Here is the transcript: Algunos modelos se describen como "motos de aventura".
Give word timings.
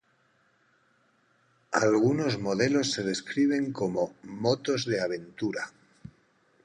Algunos 1.73 2.39
modelos 2.39 2.89
se 2.91 3.03
describen 3.03 3.71
como 3.71 4.15
"motos 4.23 4.85
de 4.87 4.99
aventura". 4.99 5.71